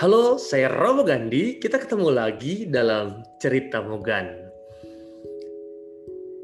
Halo, 0.00 0.40
saya 0.40 0.72
Romo 0.72 1.04
Gandhi. 1.04 1.60
Kita 1.60 1.76
ketemu 1.76 2.08
lagi 2.08 2.64
dalam 2.64 3.20
Cerita 3.36 3.84
Mogan. 3.84 4.32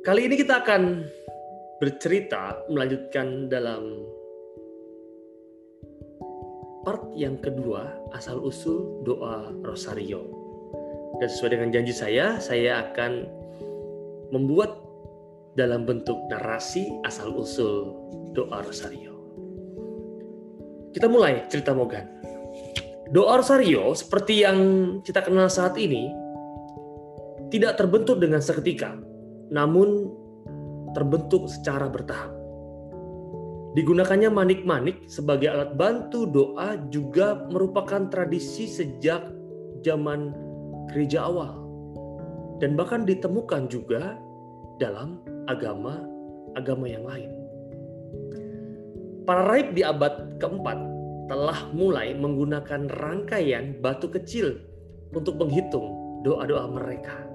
Kali 0.05 0.29
ini 0.29 0.37
kita 0.37 0.61
akan 0.61 1.01
bercerita 1.81 2.61
melanjutkan 2.69 3.49
dalam 3.49 4.05
part 6.85 7.01
yang 7.17 7.41
kedua 7.41 7.97
asal 8.13 8.45
usul 8.45 9.01
doa 9.09 9.49
Rosario. 9.65 10.29
Dan 11.17 11.25
sesuai 11.33 11.57
dengan 11.57 11.73
janji 11.81 11.97
saya, 11.97 12.37
saya 12.37 12.93
akan 12.93 13.25
membuat 14.37 14.77
dalam 15.57 15.89
bentuk 15.89 16.21
narasi 16.29 16.93
asal 17.09 17.33
usul 17.33 17.89
doa 18.37 18.61
Rosario. 18.61 19.17
Kita 20.93 21.09
mulai 21.09 21.49
cerita 21.49 21.73
Mogan. 21.73 22.36
Doa 23.07 23.39
Rosario 23.39 23.95
seperti 23.95 24.43
yang 24.43 24.59
kita 25.07 25.23
kenal 25.23 25.47
saat 25.47 25.79
ini 25.79 26.11
tidak 27.55 27.79
terbentuk 27.79 28.19
dengan 28.19 28.43
seketika, 28.43 28.99
namun 29.55 30.11
terbentuk 30.91 31.47
secara 31.47 31.87
bertahap. 31.87 32.35
Digunakannya 33.79 34.33
manik-manik 34.33 35.07
sebagai 35.07 35.53
alat 35.53 35.79
bantu 35.79 36.27
doa 36.27 36.81
juga 36.91 37.47
merupakan 37.53 38.11
tradisi 38.11 38.67
sejak 38.67 39.23
zaman 39.87 40.35
gereja 40.91 41.31
awal 41.31 41.63
dan 42.59 42.75
bahkan 42.75 43.07
ditemukan 43.07 43.71
juga 43.71 44.19
dalam 44.83 45.23
agama-agama 45.47 46.87
yang 46.91 47.05
lain. 47.07 47.31
Para 49.29 49.47
raib 49.47 49.77
di 49.77 49.87
abad 49.87 50.41
keempat 50.43 50.96
telah 51.27 51.67
mulai 51.75 52.15
menggunakan 52.15 52.87
rangkaian 53.03 53.79
batu 53.83 54.07
kecil 54.07 54.63
untuk 55.11 55.39
menghitung 55.39 56.21
doa-doa 56.23 56.71
mereka. 56.71 57.27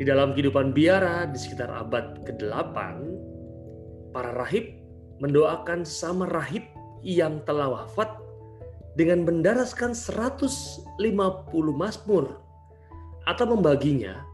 Di 0.00 0.08
dalam 0.08 0.32
kehidupan 0.32 0.72
biara 0.72 1.28
di 1.28 1.36
sekitar 1.36 1.68
abad 1.68 2.24
ke-8, 2.24 2.76
para 4.16 4.32
rahib 4.32 4.80
mendoakan 5.20 5.84
sama 5.84 6.24
rahib 6.24 6.64
yang 7.04 7.44
telah 7.44 7.68
wafat 7.84 8.08
dengan 8.96 9.28
mendaraskan 9.28 9.92
150 9.92 10.88
mazmur 11.76 12.40
atau 13.28 13.44
membaginya 13.44 14.24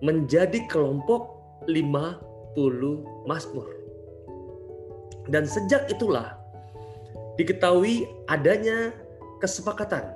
menjadi 0.00 0.64
kelompok 0.72 1.36
50 1.68 3.28
mazmur. 3.28 3.68
Dan 5.28 5.44
sejak 5.44 5.92
itulah 5.92 6.39
diketahui 7.40 8.04
adanya 8.28 8.92
kesepakatan 9.40 10.12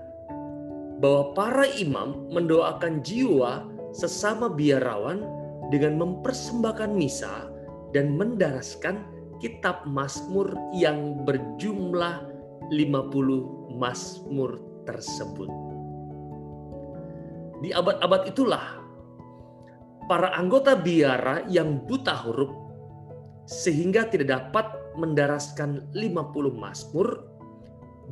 bahwa 1.01 1.33
para 1.33 1.65
imam 1.81 2.29
mendoakan 2.29 3.01
jiwa 3.01 3.65
sesama 3.97 4.53
biarawan 4.53 5.25
dengan 5.73 5.97
mempersembahkan 5.97 6.93
misa 6.93 7.49
dan 7.97 8.21
mendaraskan 8.21 9.01
kitab 9.41 9.89
Mazmur 9.89 10.53
yang 10.77 11.25
berjumlah 11.25 12.29
50 12.69 13.73
Mazmur 13.81 14.61
tersebut. 14.85 15.49
Di 17.65 17.73
abad-abad 17.73 18.29
itulah 18.29 18.85
para 20.05 20.37
anggota 20.37 20.77
biara 20.77 21.41
yang 21.49 21.81
buta 21.89 22.13
huruf 22.29 22.53
sehingga 23.49 24.05
tidak 24.13 24.29
dapat 24.53 24.84
mendaraskan 24.97 25.91
50 25.93 26.55
Mazmur, 26.55 27.23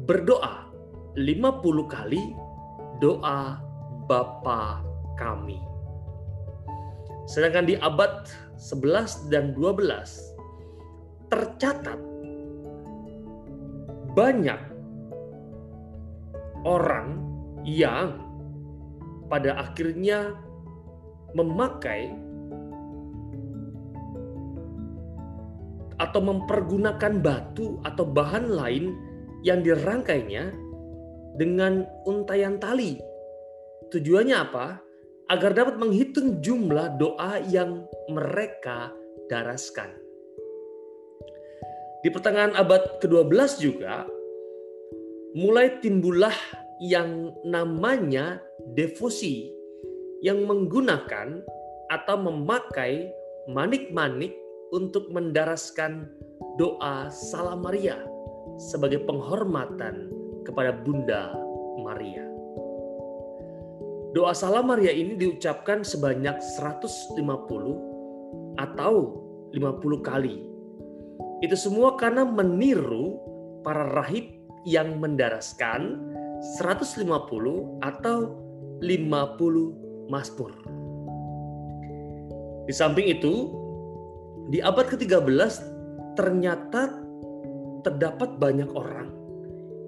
berdoa 0.06 0.68
50 1.14 1.86
kali 1.86 2.34
doa 2.98 3.60
Bapa 4.06 4.82
kami. 5.18 5.58
Sedangkan 7.30 7.70
di 7.70 7.78
abad 7.78 8.26
11 8.58 9.30
dan 9.30 9.54
12 9.54 11.30
tercatat 11.30 11.96
banyak 14.12 14.60
orang 16.62 17.24
yang 17.64 18.20
pada 19.32 19.56
akhirnya 19.56 20.36
memakai 21.32 22.12
atau 26.00 26.20
mempergunakan 26.20 27.20
batu 27.20 27.80
atau 27.84 28.04
bahan 28.06 28.52
lain 28.52 28.94
yang 29.42 29.60
dirangkainya 29.60 30.54
dengan 31.36 31.84
untayan 32.06 32.60
tali. 32.60 33.00
Tujuannya 33.90 34.36
apa? 34.36 34.80
Agar 35.32 35.56
dapat 35.56 35.80
menghitung 35.80 36.44
jumlah 36.44 37.00
doa 37.00 37.40
yang 37.48 37.88
mereka 38.12 38.92
daraskan. 39.32 39.88
Di 42.02 42.10
pertengahan 42.10 42.52
abad 42.58 42.98
ke-12 42.98 43.62
juga 43.62 44.04
mulai 45.32 45.80
timbullah 45.80 46.34
yang 46.82 47.30
namanya 47.46 48.42
devosi 48.74 49.48
yang 50.20 50.42
menggunakan 50.44 51.40
atau 51.88 52.16
memakai 52.18 53.06
manik-manik 53.46 54.34
untuk 54.72 55.12
mendaraskan 55.12 56.08
doa 56.56 57.12
Salam 57.12 57.60
Maria 57.60 58.00
sebagai 58.56 59.04
penghormatan 59.04 60.08
kepada 60.48 60.72
Bunda 60.80 61.36
Maria. 61.84 62.24
Doa 64.12 64.32
Salam 64.36 64.68
Maria 64.68 64.92
ini 64.92 65.16
diucapkan 65.16 65.84
sebanyak 65.84 66.36
150 66.40 67.16
atau 68.60 68.94
50 69.52 70.00
kali. 70.04 70.48
Itu 71.44 71.56
semua 71.56 71.96
karena 71.96 72.24
meniru 72.24 73.20
para 73.64 73.88
rahib 73.92 74.28
yang 74.68 75.00
mendaraskan 75.00 76.00
150 76.60 77.08
atau 77.80 78.18
50 78.84 80.12
Mazmur. 80.12 80.52
Di 82.68 82.74
samping 82.74 83.10
itu, 83.10 83.61
di 84.50 84.58
abad 84.58 84.86
ke-13 84.90 85.52
ternyata 86.18 86.90
terdapat 87.82 88.38
banyak 88.38 88.70
orang 88.74 89.10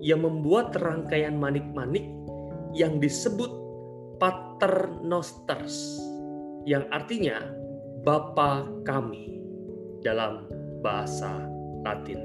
yang 0.04 0.20
membuat 0.22 0.76
rangkaian 0.76 1.34
manik-manik 1.38 2.04
yang 2.74 2.98
disebut 2.98 3.48
paternosters 4.20 6.02
yang 6.68 6.84
artinya 6.90 7.40
Bapa 8.04 8.68
kami 8.84 9.40
dalam 10.04 10.44
bahasa 10.84 11.48
Latin. 11.80 12.20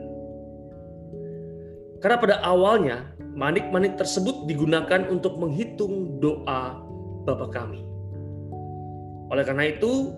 Karena 2.04 2.20
pada 2.20 2.36
awalnya 2.44 3.16
manik-manik 3.36 3.96
tersebut 3.96 4.44
digunakan 4.44 5.08
untuk 5.08 5.40
menghitung 5.40 6.20
doa 6.20 6.84
Bapa 7.24 7.48
kami. 7.48 7.80
Oleh 9.32 9.44
karena 9.48 9.72
itu, 9.72 10.12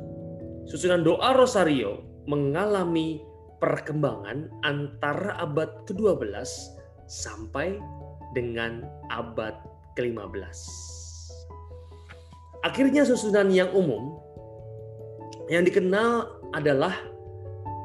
Susunan 0.71 1.03
doa 1.03 1.35
Rosario 1.35 1.99
mengalami 2.31 3.19
perkembangan 3.59 4.47
antara 4.63 5.35
abad 5.43 5.83
ke-12 5.83 6.31
sampai 7.11 7.75
dengan 8.31 8.87
abad 9.11 9.51
ke-15. 9.99 10.31
Akhirnya 12.63 13.03
susunan 13.03 13.51
yang 13.51 13.67
umum 13.75 14.15
yang 15.51 15.67
dikenal 15.67 16.39
adalah 16.55 16.95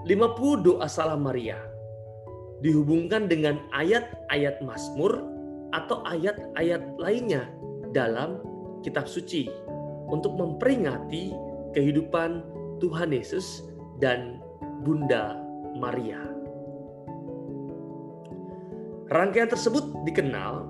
50 0.06 0.62
doa 0.62 0.86
salam 0.86 1.26
Maria 1.26 1.58
dihubungkan 2.62 3.26
dengan 3.26 3.66
ayat-ayat 3.74 4.62
Mazmur 4.62 5.26
atau 5.74 6.06
ayat-ayat 6.06 6.86
lainnya 7.02 7.50
dalam 7.90 8.38
kitab 8.86 9.10
suci 9.10 9.50
untuk 10.06 10.38
memperingati 10.38 11.34
kehidupan 11.74 12.54
Tuhan 12.82 13.12
Yesus 13.12 13.64
dan 14.02 14.40
Bunda 14.84 15.36
Maria. 15.76 16.20
Rangkaian 19.06 19.46
tersebut 19.46 19.86
dikenal 20.02 20.66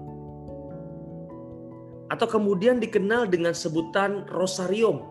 atau 2.13 2.27
kemudian 2.29 2.79
dikenal 2.79 3.27
dengan 3.27 3.57
sebutan 3.57 4.29
Rosarium, 4.31 5.03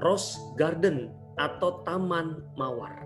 Rose 0.00 0.38
Garden 0.56 1.12
atau 1.36 1.84
Taman 1.84 2.40
Mawar. 2.56 3.04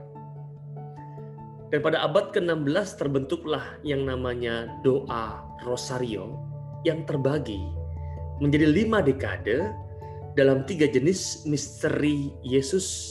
Dan 1.71 1.87
pada 1.87 2.03
abad 2.03 2.35
ke-16 2.35 2.99
terbentuklah 2.99 3.63
yang 3.87 4.03
namanya 4.03 4.67
doa 4.83 5.39
Rosario 5.63 6.35
yang 6.83 7.07
terbagi 7.07 7.63
menjadi 8.43 8.67
lima 8.67 8.99
dekade 9.05 9.71
dalam 10.39 10.63
tiga 10.67 10.87
jenis 10.87 11.47
misteri 11.47 12.31
Yesus, 12.47 13.11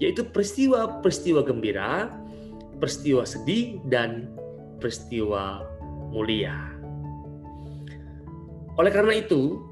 yaitu 0.00 0.24
peristiwa-peristiwa 0.24 1.44
gembira, 1.44 2.08
peristiwa 2.80 3.28
sedih, 3.28 3.80
dan 3.88 4.32
peristiwa 4.80 5.64
mulia. 6.12 6.74
Oleh 8.74 8.90
karena 8.90 9.14
itu, 9.14 9.62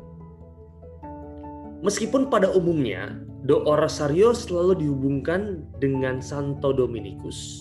meskipun 1.83 2.31
pada 2.31 2.55
umumnya 2.55 3.19
doa 3.43 3.83
Rosario 3.83 4.31
selalu 4.31 4.87
dihubungkan 4.87 5.67
dengan 5.83 6.23
Santo 6.23 6.71
Dominikus 6.71 7.59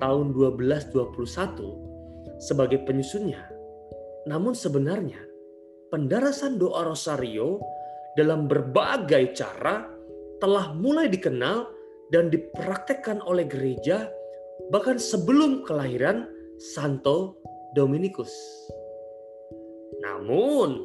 tahun 0.00 0.32
1221 0.32 2.40
sebagai 2.40 2.80
penyusunnya, 2.88 3.44
namun 4.24 4.56
sebenarnya 4.56 5.20
pendarasan 5.92 6.56
doa 6.56 6.88
Rosario 6.88 7.60
dalam 8.18 8.50
berbagai 8.50 9.36
cara 9.38 9.86
telah 10.40 10.72
mulai 10.74 11.06
dikenal 11.06 11.68
dan 12.10 12.32
dipraktekkan 12.32 13.22
oleh 13.22 13.46
gereja 13.46 14.10
bahkan 14.74 14.98
sebelum 14.98 15.62
kelahiran 15.64 16.26
Santo 16.60 17.38
Dominikus. 17.72 18.32
Namun, 20.00 20.84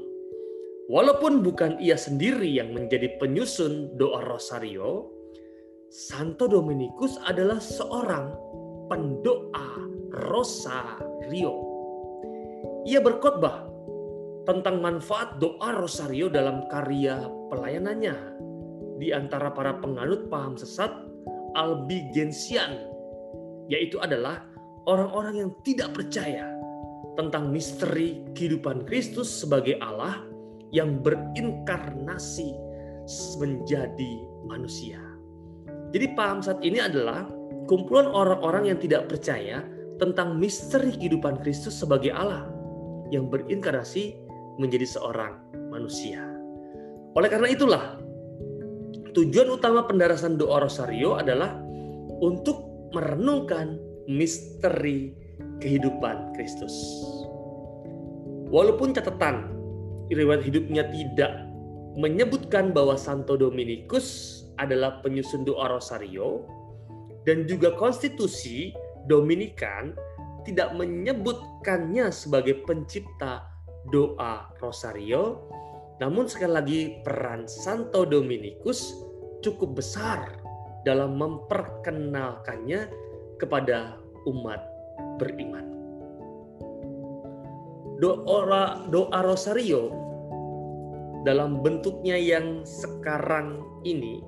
walaupun 0.88 1.44
bukan 1.44 1.80
ia 1.82 2.00
sendiri 2.00 2.48
yang 2.48 2.72
menjadi 2.72 3.20
penyusun 3.20 3.96
doa 4.00 4.22
Rosario, 4.24 5.12
Santo 5.92 6.48
Dominikus 6.48 7.20
adalah 7.24 7.60
seorang 7.60 8.32
pendoa 8.92 9.68
Rosario. 10.30 11.54
Ia 12.86 13.02
berkhotbah 13.02 13.75
tentang 14.46 14.80
manfaat 14.80 15.42
doa 15.42 15.74
Rosario 15.74 16.30
dalam 16.30 16.70
karya 16.70 17.26
pelayanannya 17.50 18.16
di 19.02 19.12
antara 19.12 19.52
para 19.52 19.76
penganut 19.82 20.30
paham 20.32 20.56
sesat 20.56 20.94
Albigensian, 21.58 22.78
yaitu 23.68 23.98
adalah 24.00 24.44
orang-orang 24.86 25.36
yang 25.46 25.52
tidak 25.66 25.92
percaya 25.96 26.52
tentang 27.16 27.50
misteri 27.50 28.22
kehidupan 28.36 28.84
Kristus 28.86 29.32
sebagai 29.32 29.80
Allah 29.80 30.20
yang 30.76 31.00
berinkarnasi 31.00 32.52
menjadi 33.40 34.14
manusia. 34.44 35.00
Jadi 35.96 36.12
paham 36.12 36.44
saat 36.44 36.60
ini 36.60 36.84
adalah 36.84 37.24
kumpulan 37.72 38.12
orang-orang 38.12 38.76
yang 38.76 38.80
tidak 38.84 39.08
percaya 39.08 39.64
tentang 39.96 40.36
misteri 40.36 40.92
kehidupan 40.92 41.40
Kristus 41.40 41.80
sebagai 41.80 42.12
Allah 42.12 42.52
yang 43.16 43.32
berinkarnasi 43.32 44.25
menjadi 44.58 44.88
seorang 44.88 45.40
manusia. 45.72 46.24
Oleh 47.16 47.30
karena 47.32 47.48
itulah, 47.48 48.00
tujuan 49.16 49.48
utama 49.56 49.88
pendarasan 49.88 50.36
doa 50.36 50.64
Rosario 50.64 51.16
adalah 51.16 51.56
untuk 52.20 52.90
merenungkan 52.92 53.80
misteri 54.08 55.16
kehidupan 55.60 56.36
Kristus. 56.36 56.74
Walaupun 58.52 58.94
catatan 58.94 59.52
riwayat 60.12 60.46
hidupnya 60.46 60.86
tidak 60.92 61.32
menyebutkan 61.96 62.76
bahwa 62.76 63.00
Santo 63.00 63.40
Dominikus 63.40 64.42
adalah 64.60 65.00
penyusun 65.02 65.44
doa 65.48 65.72
Rosario 65.72 66.46
dan 67.26 67.50
juga 67.50 67.74
konstitusi 67.74 68.72
Dominikan 69.10 69.96
tidak 70.46 70.78
menyebutkannya 70.78 72.14
sebagai 72.14 72.62
pencipta 72.66 73.55
doa 73.96 74.52
Rosario, 74.60 75.48
namun 76.04 76.28
sekali 76.28 76.52
lagi 76.52 76.82
peran 77.08 77.48
Santo 77.48 78.04
Dominikus 78.04 78.92
cukup 79.40 79.80
besar 79.80 80.44
dalam 80.84 81.16
memperkenalkannya 81.16 82.92
kepada 83.40 83.96
umat 84.28 84.60
beriman. 85.16 85.64
Doa, 88.04 88.84
doa 88.92 89.20
rosario 89.24 89.88
dalam 91.24 91.64
bentuknya 91.64 92.20
yang 92.20 92.68
sekarang 92.68 93.64
ini 93.88 94.20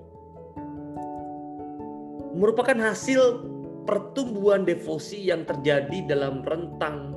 merupakan 2.32 2.80
hasil 2.80 3.44
pertumbuhan 3.84 4.64
devosi 4.64 5.28
yang 5.28 5.44
terjadi 5.44 6.08
dalam 6.08 6.48
rentang 6.48 7.12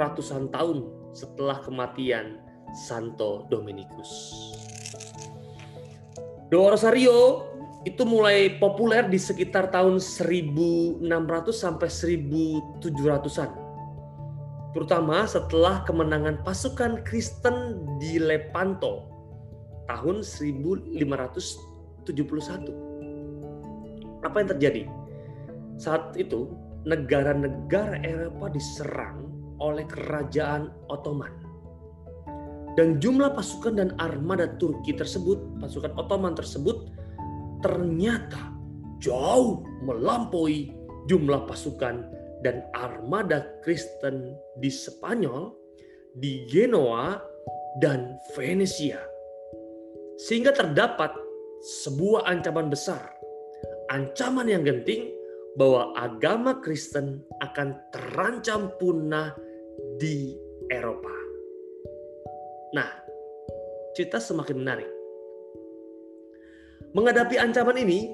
ratusan 0.00 0.48
tahun 0.48 1.01
setelah 1.12 1.60
kematian 1.60 2.40
Santo 2.88 3.46
Dominikus. 3.52 4.10
Doa 6.48 6.76
Rosario 6.76 7.48
itu 7.82 8.04
mulai 8.04 8.60
populer 8.60 9.08
di 9.08 9.18
sekitar 9.18 9.72
tahun 9.72 9.98
1600 9.98 11.02
sampai 11.52 11.88
1700-an. 11.88 13.50
Terutama 14.72 15.28
setelah 15.28 15.84
kemenangan 15.84 16.40
pasukan 16.44 17.04
Kristen 17.04 17.84
di 18.00 18.16
Lepanto 18.16 19.12
tahun 19.90 20.24
1571. 20.24 22.08
Apa 24.24 24.36
yang 24.40 24.48
terjadi? 24.56 24.82
Saat 25.76 26.16
itu 26.16 26.48
negara-negara 26.88 28.00
Eropa 28.00 28.48
diserang 28.48 29.21
oleh 29.62 29.86
kerajaan 29.86 30.74
Ottoman. 30.90 31.30
Dan 32.74 32.98
jumlah 32.98 33.36
pasukan 33.36 33.78
dan 33.78 33.94
armada 34.02 34.50
Turki 34.58 34.96
tersebut, 34.96 35.38
pasukan 35.62 35.94
Ottoman 35.94 36.34
tersebut 36.34 36.90
ternyata 37.62 38.50
jauh 38.98 39.62
melampaui 39.86 40.74
jumlah 41.06 41.46
pasukan 41.46 42.02
dan 42.42 42.66
armada 42.74 43.46
Kristen 43.62 44.34
di 44.58 44.66
Spanyol, 44.66 45.54
di 46.18 46.42
Genoa, 46.50 47.22
dan 47.78 48.18
Venesia. 48.34 48.98
Sehingga 50.18 50.50
terdapat 50.50 51.14
sebuah 51.86 52.26
ancaman 52.26 52.68
besar, 52.68 53.14
ancaman 53.94 54.50
yang 54.50 54.66
genting 54.66 55.12
bahwa 55.54 55.92
agama 55.94 56.58
Kristen 56.64 57.20
akan 57.44 57.76
terancam 57.92 58.72
punah 58.80 59.36
di 59.98 60.36
Eropa. 60.70 61.12
Nah, 62.72 62.88
cerita 63.92 64.16
semakin 64.16 64.56
menarik. 64.56 64.90
Menghadapi 66.92 67.36
ancaman 67.40 67.76
ini, 67.80 68.08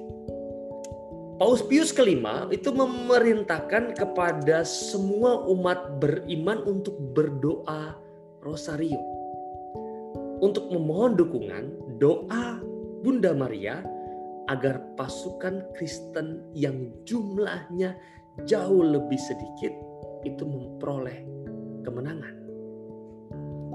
Paus 1.39 1.63
Pius 1.63 1.95
kelima 1.95 2.51
itu 2.51 2.71
memerintahkan 2.75 3.95
kepada 3.95 4.67
semua 4.67 5.47
umat 5.47 6.03
beriman 6.03 6.59
untuk 6.67 6.99
berdoa 7.15 7.95
rosario. 8.43 8.99
Untuk 10.39 10.71
memohon 10.71 11.15
dukungan 11.15 11.95
doa 11.99 12.59
Bunda 13.03 13.31
Maria 13.31 13.79
agar 14.51 14.83
pasukan 14.99 15.63
Kristen 15.75 16.43
yang 16.51 16.91
jumlahnya 17.07 17.95
jauh 18.43 18.83
lebih 18.83 19.19
sedikit 19.19 19.71
itu 20.27 20.43
memperoleh 20.43 21.23
kemenangan. 21.83 22.35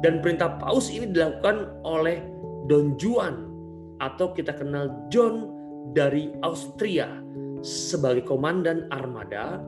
Dan 0.05 0.21
perintah 0.21 0.61
Paus 0.61 0.93
ini 0.93 1.09
dilakukan 1.09 1.81
oleh 1.87 2.21
Don 2.69 2.97
Juan 3.01 3.49
atau 4.03 4.33
kita 4.37 4.53
kenal 4.53 4.93
John 5.09 5.49
dari 5.97 6.33
Austria 6.45 7.09
sebagai 7.65 8.29
komandan 8.29 8.85
armada, 8.93 9.61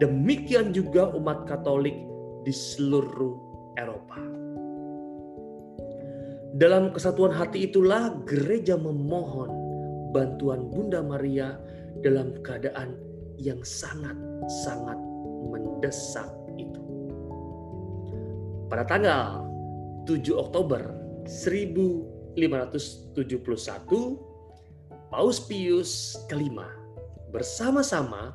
demikian 0.00 0.72
juga 0.72 1.12
umat 1.12 1.44
Katolik 1.44 1.96
di 2.44 2.52
seluruh 2.52 3.36
Eropa. 3.76 4.20
Dalam 6.54 6.94
kesatuan 6.94 7.34
hati 7.34 7.66
itulah 7.66 8.14
gereja 8.24 8.78
memohon 8.78 9.50
bantuan 10.14 10.70
Bunda 10.70 11.02
Maria 11.02 11.58
dalam 12.00 12.38
keadaan 12.46 12.94
yang 13.42 13.58
sangat-sangat 13.66 14.96
mendesak. 15.50 16.43
Pada 18.68 18.84
tanggal 18.88 19.44
7 20.08 20.20
Oktober 20.36 20.82
1000 21.26 22.14
571 22.34 24.18
Paus 25.14 25.38
Pius 25.46 26.18
kelima 26.26 26.66
bersama-sama 27.30 28.34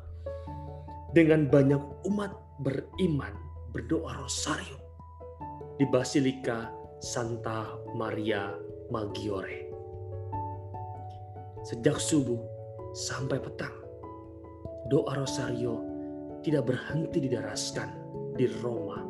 dengan 1.12 1.44
banyak 1.44 1.80
umat 2.08 2.32
beriman 2.64 3.36
berdoa 3.76 4.24
rosario 4.24 4.80
di 5.76 5.84
Basilika 5.84 6.72
Santa 7.04 7.76
Maria 7.92 8.56
Maggiore. 8.88 9.68
Sejak 11.68 12.00
subuh 12.00 12.40
sampai 12.96 13.36
petang, 13.36 13.76
doa 14.88 15.12
rosario 15.12 15.84
tidak 16.40 16.72
berhenti 16.72 17.20
didaraskan 17.28 17.92
di 18.40 18.48
Roma 18.64 19.09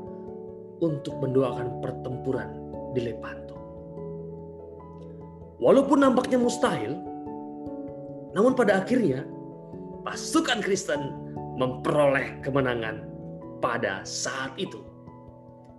untuk 0.81 1.17
mendoakan 1.21 1.81
pertempuran 1.85 2.51
di 2.97 3.01
Lepanto. 3.13 3.57
Walaupun 5.61 6.01
nampaknya 6.01 6.41
mustahil, 6.41 6.97
namun 8.33 8.57
pada 8.57 8.81
akhirnya 8.81 9.29
pasukan 10.05 10.65
Kristen 10.65 11.13
memperoleh 11.61 12.41
kemenangan 12.41 13.05
pada 13.61 14.01
saat 14.09 14.57
itu. 14.57 14.81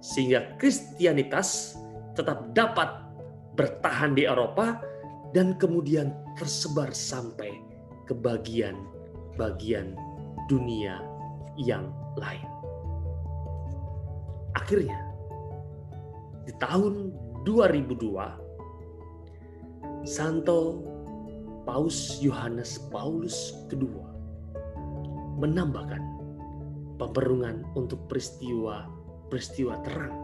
Sehingga 0.01 0.57
Kristianitas 0.61 1.77
tetap 2.13 2.53
dapat 2.53 2.89
bertahan 3.57 4.13
di 4.13 4.29
Eropa 4.29 4.77
dan 5.33 5.57
kemudian 5.57 6.13
tersebar 6.37 6.91
sampai 6.93 7.49
ke 8.05 8.13
bagian-bagian 8.13 9.95
dunia 10.51 10.99
yang 11.55 11.89
lain. 12.19 12.50
Akhirnya, 14.55 14.99
di 16.43 16.51
tahun 16.59 17.15
2002, 17.47 20.05
Santo 20.05 20.91
Paus 21.61 22.17
Yohanes 22.25 22.81
Paulus 22.89 23.53
II 23.69 24.01
menambahkan 25.37 26.01
pemerungan 26.97 27.61
untuk 27.77 28.09
peristiwa-peristiwa 28.09 29.73
terang 29.85 30.15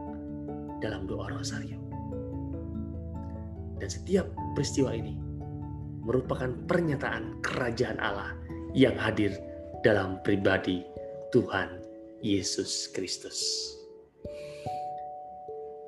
dalam 0.81 1.05
doa 1.05 1.29
rosario. 1.29 1.77
Dan 3.77 3.89
setiap 3.89 4.25
peristiwa 4.57 4.93
ini 4.93 5.13
merupakan 6.01 6.50
pernyataan 6.65 7.41
kerajaan 7.46 8.01
Allah 8.01 8.34
yang 8.74 8.98
hadir 8.98 9.38
dalam 9.86 10.17
pribadi 10.25 10.81
Tuhan 11.29 11.86
Yesus 12.25 12.89
Kristus. 12.89 13.76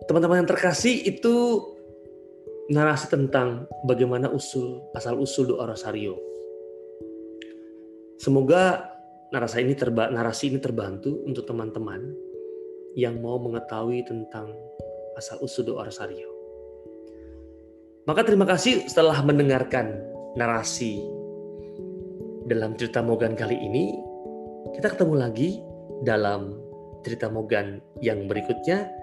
Teman-teman 0.10 0.42
yang 0.42 0.50
terkasih 0.50 1.06
itu 1.06 1.62
narasi 2.74 3.14
tentang 3.14 3.70
bagaimana 3.86 4.26
usul 4.34 4.82
asal 4.98 5.22
usul 5.22 5.54
doa 5.54 5.70
rosario. 5.70 6.18
Semoga 8.18 8.90
narasi 9.30 9.62
ini 9.62 9.78
terba 9.78 10.10
narasi 10.10 10.50
ini 10.50 10.58
terbantu 10.58 11.14
untuk 11.30 11.46
teman-teman 11.46 12.10
yang 12.98 13.22
mau 13.22 13.38
mengetahui 13.38 14.02
tentang 14.10 14.50
asal 15.14 15.38
usul 15.46 15.70
doa 15.70 15.86
rosario. 15.86 16.34
Maka 18.10 18.26
terima 18.26 18.50
kasih 18.50 18.90
setelah 18.90 19.22
mendengarkan 19.22 19.94
narasi 20.34 21.06
dalam 22.50 22.74
cerita 22.82 23.06
Mogan 23.06 23.38
kali 23.38 23.62
ini. 23.62 23.94
Kita 24.74 24.90
ketemu 24.90 25.14
lagi 25.22 25.62
dalam 26.02 26.58
cerita 27.06 27.30
Mogan 27.30 27.78
yang 28.02 28.26
berikutnya. 28.26 28.99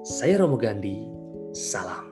Saya 0.00 0.40
Romo 0.40 0.56
Gandhi. 0.56 1.04
Salam. 1.52 2.09